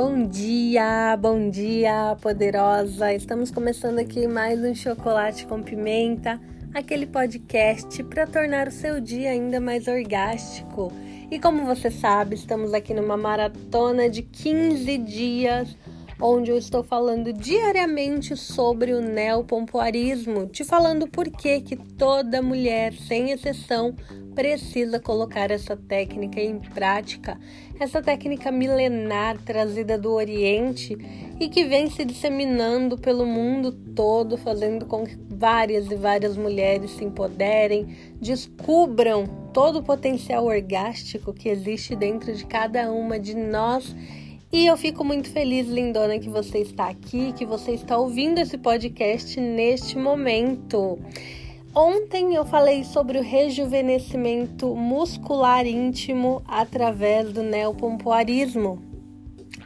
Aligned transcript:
Bom 0.00 0.22
dia, 0.28 1.16
bom 1.16 1.50
dia, 1.50 2.16
poderosa! 2.22 3.12
Estamos 3.12 3.50
começando 3.50 3.98
aqui 3.98 4.28
mais 4.28 4.62
um 4.62 4.72
Chocolate 4.72 5.44
com 5.44 5.60
Pimenta, 5.60 6.40
aquele 6.72 7.04
podcast 7.04 8.04
para 8.04 8.24
tornar 8.24 8.68
o 8.68 8.70
seu 8.70 9.00
dia 9.00 9.32
ainda 9.32 9.60
mais 9.60 9.88
orgástico. 9.88 10.92
E 11.28 11.40
como 11.40 11.66
você 11.66 11.90
sabe, 11.90 12.36
estamos 12.36 12.72
aqui 12.72 12.94
numa 12.94 13.16
maratona 13.16 14.08
de 14.08 14.22
15 14.22 14.98
dias 14.98 15.76
onde 16.20 16.50
eu 16.50 16.58
estou 16.58 16.82
falando 16.82 17.32
diariamente 17.32 18.36
sobre 18.36 18.92
o 18.92 19.00
neopompoarismo, 19.00 20.46
te 20.46 20.64
falando 20.64 21.06
por 21.06 21.30
que 21.30 21.60
que 21.60 21.76
toda 21.76 22.42
mulher, 22.42 22.92
sem 22.92 23.30
exceção, 23.30 23.94
precisa 24.34 25.00
colocar 25.00 25.50
essa 25.50 25.76
técnica 25.76 26.40
em 26.40 26.58
prática, 26.58 27.38
essa 27.78 28.00
técnica 28.00 28.52
milenar 28.52 29.36
trazida 29.42 29.98
do 29.98 30.12
Oriente 30.12 30.96
e 31.40 31.48
que 31.48 31.64
vem 31.64 31.90
se 31.90 32.04
disseminando 32.04 32.96
pelo 32.96 33.26
mundo 33.26 33.72
todo, 33.72 34.36
fazendo 34.36 34.86
com 34.86 35.04
que 35.04 35.18
várias 35.28 35.90
e 35.90 35.96
várias 35.96 36.36
mulheres 36.36 36.92
se 36.92 37.04
empoderem, 37.04 37.96
descubram 38.20 39.26
todo 39.52 39.80
o 39.80 39.82
potencial 39.82 40.46
orgástico 40.46 41.32
que 41.32 41.48
existe 41.48 41.96
dentro 41.96 42.32
de 42.32 42.44
cada 42.46 42.92
uma 42.92 43.18
de 43.18 43.34
nós 43.34 43.94
e 44.50 44.66
eu 44.66 44.76
fico 44.76 45.04
muito 45.04 45.30
feliz, 45.30 45.68
lindona, 45.68 46.18
que 46.18 46.28
você 46.28 46.58
está 46.58 46.88
aqui, 46.88 47.32
que 47.34 47.44
você 47.44 47.72
está 47.72 47.98
ouvindo 47.98 48.38
esse 48.38 48.56
podcast 48.56 49.38
neste 49.38 49.98
momento. 49.98 50.98
Ontem 51.74 52.34
eu 52.34 52.46
falei 52.46 52.82
sobre 52.82 53.18
o 53.18 53.22
rejuvenescimento 53.22 54.74
muscular 54.74 55.66
íntimo 55.66 56.42
através 56.46 57.30
do 57.32 57.42
neopompoarismo. 57.42 58.82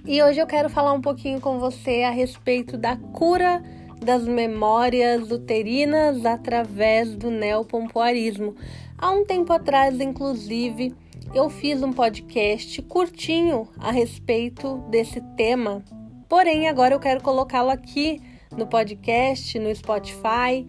E 0.05 0.21
hoje 0.21 0.41
eu 0.41 0.47
quero 0.48 0.69
falar 0.69 0.93
um 0.93 1.01
pouquinho 1.01 1.41
com 1.41 1.61
você 1.61 2.03
a 2.03 2.11
respeito 2.11 2.77
da 2.77 2.97
cura 2.97 3.62
das 4.05 4.25
memórias 4.27 5.31
uterinas 5.31 6.27
através 6.27 7.15
do 7.15 7.31
neopompoarismo. 7.31 8.56
Há 8.99 9.12
um 9.12 9.25
tempo 9.25 9.53
atrás, 9.53 10.01
inclusive, 10.01 10.93
eu 11.34 11.48
fiz 11.48 11.83
um 11.83 11.92
podcast 11.92 12.83
curtinho 12.83 13.66
a 13.78 13.91
respeito 13.91 14.78
desse 14.91 15.20
tema. 15.34 15.83
Porém, 16.28 16.69
agora 16.69 16.94
eu 16.94 17.00
quero 17.00 17.22
colocá-lo 17.22 17.70
aqui 17.70 18.20
no 18.55 18.66
podcast, 18.66 19.58
no 19.58 19.75
Spotify, 19.75 20.66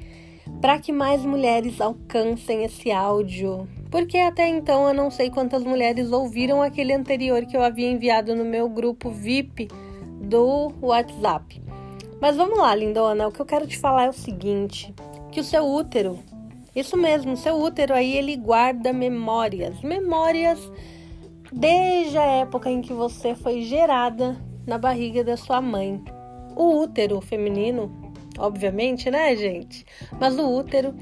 para 0.61 0.79
que 0.79 0.93
mais 0.93 1.25
mulheres 1.25 1.81
alcancem 1.81 2.63
esse 2.63 2.91
áudio. 2.91 3.67
Porque 3.91 4.17
até 4.17 4.47
então 4.47 4.87
eu 4.87 4.93
não 4.93 5.11
sei 5.11 5.29
quantas 5.29 5.63
mulheres 5.63 6.13
ouviram 6.13 6.61
aquele 6.61 6.93
anterior 6.93 7.45
que 7.45 7.57
eu 7.57 7.61
havia 7.61 7.91
enviado 7.91 8.33
no 8.33 8.45
meu 8.45 8.69
grupo 8.69 9.09
VIP 9.09 9.67
do 10.21 10.71
WhatsApp. 10.81 11.61
Mas 12.21 12.37
vamos 12.37 12.57
lá, 12.57 12.73
lindona, 12.73 13.27
o 13.27 13.31
que 13.33 13.41
eu 13.41 13.45
quero 13.45 13.67
te 13.67 13.77
falar 13.77 14.05
é 14.05 14.09
o 14.09 14.13
seguinte, 14.13 14.95
que 15.29 15.41
o 15.41 15.43
seu 15.43 15.65
útero 15.65 16.17
isso 16.75 16.97
mesmo, 16.97 17.37
seu 17.37 17.55
útero 17.61 17.93
aí 17.93 18.17
ele 18.17 18.35
guarda 18.35 18.91
memórias, 18.91 19.79
memórias 19.81 20.59
desde 21.51 22.17
a 22.17 22.25
época 22.25 22.69
em 22.69 22.81
que 22.81 22.93
você 22.93 23.35
foi 23.35 23.61
gerada 23.61 24.35
na 24.65 24.77
barriga 24.77 25.23
da 25.23 25.37
sua 25.37 25.61
mãe. 25.61 26.03
O 26.55 26.79
útero 26.79 27.21
feminino, 27.21 27.91
obviamente, 28.39 29.11
né, 29.11 29.35
gente? 29.35 29.85
Mas 30.19 30.37
o 30.37 30.49
útero, 30.49 30.95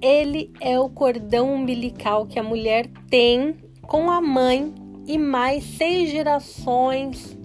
ele 0.00 0.52
é 0.60 0.78
o 0.78 0.88
cordão 0.88 1.52
umbilical 1.54 2.26
que 2.26 2.38
a 2.38 2.42
mulher 2.42 2.86
tem 3.10 3.56
com 3.82 4.10
a 4.10 4.20
mãe 4.20 4.74
e 5.06 5.18
mais 5.18 5.64
seis 5.64 6.10
gerações 6.10 7.36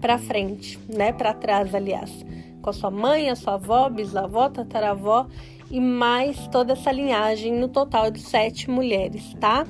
para 0.00 0.18
frente, 0.18 0.78
né? 0.88 1.12
Para 1.12 1.32
trás, 1.32 1.74
aliás, 1.74 2.24
com 2.60 2.70
a 2.70 2.72
sua 2.72 2.90
mãe, 2.90 3.30
a 3.30 3.36
sua 3.36 3.54
avó, 3.54 3.88
bisavó, 3.88 4.48
tataravó 4.48 5.26
e 5.70 5.80
mais 5.80 6.46
toda 6.48 6.72
essa 6.72 6.92
linhagem 6.92 7.52
no 7.52 7.68
total 7.68 8.10
de 8.10 8.20
sete 8.20 8.70
mulheres, 8.70 9.34
tá? 9.40 9.66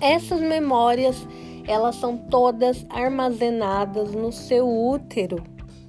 Essas 0.00 0.40
memórias 0.40 1.26
elas 1.66 1.96
são 1.96 2.16
todas 2.16 2.86
armazenadas 2.90 4.12
no 4.12 4.32
seu 4.32 4.68
útero. 4.68 5.42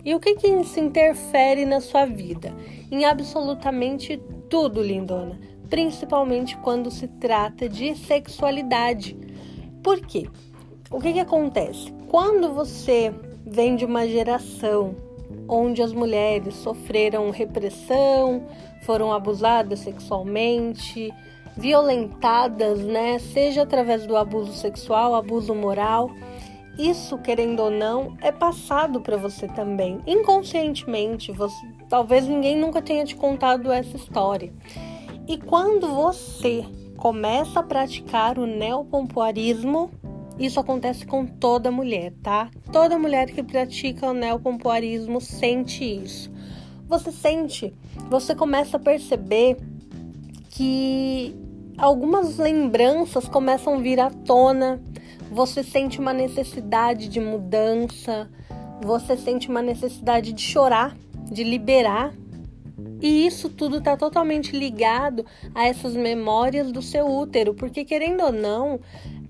E 0.03 0.13
o 0.13 0.19
que 0.19 0.35
que 0.35 0.47
isso 0.47 0.79
interfere 0.79 1.65
na 1.65 1.79
sua 1.79 2.05
vida? 2.05 2.53
Em 2.91 3.05
absolutamente 3.05 4.21
tudo, 4.49 4.81
lindona, 4.81 5.39
principalmente 5.69 6.57
quando 6.57 6.91
se 6.91 7.07
trata 7.07 7.69
de 7.69 7.95
sexualidade. 7.95 9.17
Por 9.83 9.99
quê? 10.01 10.27
O 10.89 10.99
que 10.99 11.13
que 11.13 11.19
acontece? 11.19 11.91
Quando 12.07 12.53
você 12.53 13.13
vem 13.45 13.75
de 13.75 13.85
uma 13.85 14.07
geração 14.07 14.95
onde 15.47 15.81
as 15.81 15.93
mulheres 15.93 16.55
sofreram 16.55 17.29
repressão, 17.29 18.45
foram 18.83 19.11
abusadas 19.11 19.79
sexualmente, 19.79 21.13
violentadas, 21.57 22.79
né? 22.79 23.19
Seja 23.19 23.63
através 23.63 24.05
do 24.05 24.15
abuso 24.15 24.53
sexual, 24.53 25.15
abuso 25.15 25.53
moral. 25.53 26.09
Isso, 26.77 27.17
querendo 27.17 27.59
ou 27.61 27.69
não, 27.69 28.15
é 28.21 28.31
passado 28.31 29.01
para 29.01 29.17
você 29.17 29.47
também, 29.47 29.99
inconscientemente. 30.07 31.31
Você, 31.31 31.67
talvez 31.89 32.27
ninguém 32.27 32.57
nunca 32.57 32.81
tenha 32.81 33.03
te 33.03 33.15
contado 33.15 33.71
essa 33.71 33.95
história. 33.97 34.53
E 35.27 35.37
quando 35.37 35.87
você 35.87 36.65
começa 36.97 37.59
a 37.59 37.63
praticar 37.63 38.37
o 38.39 38.45
neopompoarismo, 38.45 39.91
isso 40.45 40.59
acontece 40.59 41.05
com 41.05 41.25
toda 41.25 41.71
mulher, 41.71 42.13
tá? 42.23 42.49
Toda 42.71 42.97
mulher 42.97 43.31
que 43.31 43.43
pratica 43.43 44.07
o 44.07 44.13
neopompoarismo 44.13 45.21
sente 45.21 45.83
isso. 45.83 46.31
Você 46.87 47.11
sente, 47.11 47.73
você 48.09 48.35
começa 48.35 48.77
a 48.77 48.79
perceber 48.79 49.57
que 50.49 51.35
algumas 51.77 52.37
lembranças 52.37 53.27
começam 53.27 53.75
a 53.75 53.77
vir 53.77 53.99
à 53.99 54.09
tona, 54.09 54.81
você 55.31 55.63
sente 55.63 55.99
uma 55.99 56.11
necessidade 56.11 57.07
de 57.07 57.19
mudança, 57.19 58.29
você 58.81 59.15
sente 59.15 59.47
uma 59.47 59.61
necessidade 59.61 60.33
de 60.33 60.41
chorar, 60.41 60.97
de 61.31 61.43
liberar. 61.43 62.13
E 63.01 63.25
isso 63.25 63.49
tudo 63.49 63.77
está 63.79 63.97
totalmente 63.97 64.55
ligado 64.55 65.25
a 65.55 65.65
essas 65.65 65.95
memórias 65.95 66.71
do 66.71 66.81
seu 66.81 67.07
útero, 67.07 67.55
porque 67.55 67.83
querendo 67.83 68.23
ou 68.23 68.31
não, 68.31 68.79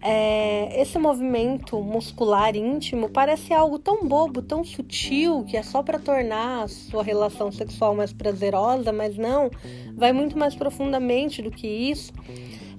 é, 0.02 0.82
esse 0.82 1.00
movimento 1.00 1.80
muscular 1.82 2.56
íntimo 2.56 3.08
parece 3.08 3.54
algo 3.54 3.80
tão 3.80 4.06
bobo, 4.06 4.42
tão 4.42 4.64
sutil, 4.64 5.46
que 5.46 5.56
é 5.56 5.64
só 5.64 5.82
para 5.82 6.00
tornar 6.00 6.64
a 6.64 6.68
sua 6.68 7.04
relação 7.04 7.52
sexual 7.52 7.96
mais 7.96 8.12
prazerosa, 8.12 8.92
mas 8.92 9.16
não, 9.16 9.50
vai 9.96 10.12
muito 10.12 10.38
mais 10.38 10.53
profundamente 10.53 11.42
do 11.42 11.50
que 11.50 11.68
isso. 11.68 12.12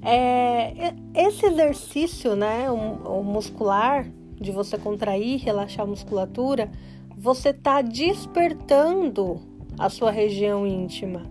É, 0.04 0.92
esse 1.14 1.46
exercício, 1.46 2.34
né, 2.34 2.68
o, 2.70 3.20
o 3.20 3.24
muscular, 3.24 4.06
de 4.40 4.50
você 4.50 4.76
contrair, 4.76 5.40
relaxar 5.40 5.86
a 5.86 5.88
musculatura, 5.88 6.70
você 7.16 7.50
está 7.50 7.80
despertando 7.80 9.40
a 9.78 9.88
sua 9.88 10.10
região 10.10 10.66
íntima, 10.66 11.22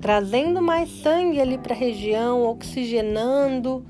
trazendo 0.00 0.60
mais 0.60 0.90
sangue 1.02 1.40
ali 1.40 1.58
para 1.58 1.74
a 1.74 1.78
região, 1.78 2.42
oxigenando 2.42 3.84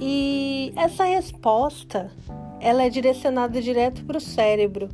e 0.00 0.72
essa 0.76 1.04
resposta, 1.04 2.10
ela 2.58 2.84
é 2.84 2.88
direcionada 2.88 3.60
direto 3.60 4.04
para 4.04 4.16
o 4.16 4.20
cérebro. 4.20 4.88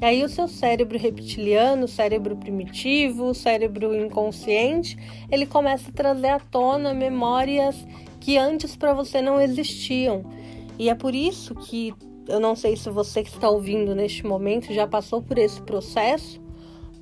E 0.00 0.04
aí 0.04 0.22
o 0.22 0.28
seu 0.28 0.46
cérebro 0.46 0.98
reptiliano, 0.98 1.88
cérebro 1.88 2.36
primitivo, 2.36 3.34
cérebro 3.34 3.94
inconsciente, 3.94 4.96
ele 5.30 5.46
começa 5.46 5.88
a 5.88 5.92
trazer 5.92 6.28
à 6.28 6.38
tona 6.38 6.92
memórias 6.92 7.76
que 8.20 8.36
antes 8.36 8.76
para 8.76 8.92
você 8.92 9.20
não 9.20 9.40
existiam. 9.40 10.24
E 10.78 10.88
é 10.88 10.94
por 10.94 11.14
isso 11.14 11.54
que 11.54 11.94
eu 12.28 12.40
não 12.40 12.56
sei 12.56 12.76
se 12.76 12.88
você 12.90 13.22
que 13.22 13.30
está 13.30 13.48
ouvindo 13.48 13.94
neste 13.94 14.26
momento 14.26 14.72
já 14.72 14.86
passou 14.86 15.22
por 15.22 15.38
esse 15.38 15.60
processo, 15.62 16.40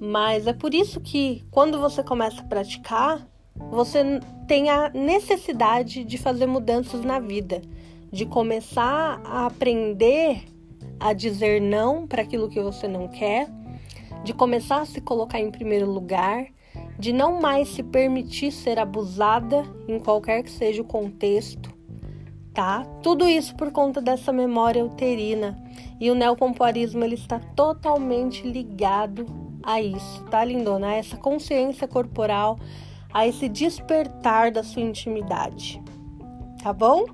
mas 0.04 0.48
é 0.48 0.52
por 0.52 0.74
isso 0.74 1.00
que 1.00 1.44
quando 1.48 1.78
você 1.78 2.02
começa 2.02 2.40
a 2.40 2.44
praticar, 2.44 3.24
você 3.70 4.18
tem 4.48 4.68
a 4.68 4.88
necessidade 4.88 6.02
de 6.02 6.18
fazer 6.18 6.46
mudanças 6.46 7.04
na 7.04 7.20
vida, 7.20 7.62
de 8.10 8.26
começar 8.26 9.20
a 9.24 9.46
aprender 9.46 10.42
a 10.98 11.12
dizer 11.12 11.60
não 11.60 12.04
para 12.04 12.22
aquilo 12.22 12.48
que 12.48 12.60
você 12.60 12.88
não 12.88 13.06
quer, 13.06 13.48
de 14.24 14.34
começar 14.34 14.80
a 14.80 14.86
se 14.86 15.00
colocar 15.00 15.38
em 15.38 15.52
primeiro 15.52 15.88
lugar, 15.88 16.46
de 16.98 17.12
não 17.12 17.40
mais 17.40 17.68
se 17.68 17.84
permitir 17.84 18.50
ser 18.50 18.80
abusada 18.80 19.62
em 19.86 20.00
qualquer 20.00 20.42
que 20.42 20.50
seja 20.50 20.82
o 20.82 20.84
contexto, 20.84 21.72
tá? 22.52 22.84
Tudo 23.04 23.28
isso 23.28 23.54
por 23.54 23.70
conta 23.70 24.00
dessa 24.00 24.32
memória 24.32 24.84
uterina. 24.84 25.56
E 26.00 26.10
o 26.10 26.14
neopompoarismo 26.16 27.04
ele 27.04 27.14
está 27.14 27.38
totalmente 27.38 28.44
ligado 28.44 29.51
a 29.62 29.80
isso, 29.80 30.24
tá, 30.30 30.44
lindona? 30.44 30.88
A 30.88 30.94
essa 30.94 31.16
consciência 31.16 31.86
corporal, 31.88 32.58
a 33.12 33.26
esse 33.26 33.48
despertar 33.48 34.50
da 34.50 34.62
sua 34.62 34.82
intimidade. 34.82 35.82
Tá 36.62 36.72
bom? 36.72 37.04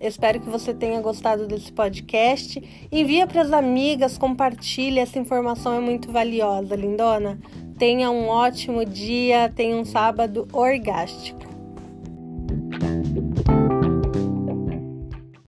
Espero 0.00 0.38
que 0.40 0.48
você 0.48 0.72
tenha 0.72 1.00
gostado 1.00 1.46
desse 1.46 1.72
podcast. 1.72 2.62
Envia 2.92 3.26
para 3.26 3.42
as 3.42 3.52
amigas, 3.52 4.16
compartilhe, 4.16 5.00
essa 5.00 5.18
informação 5.18 5.74
é 5.74 5.80
muito 5.80 6.12
valiosa, 6.12 6.76
lindona. 6.76 7.38
Tenha 7.78 8.10
um 8.10 8.28
ótimo 8.28 8.84
dia, 8.84 9.52
tenha 9.54 9.76
um 9.76 9.84
sábado 9.84 10.46
orgástico. 10.52 11.47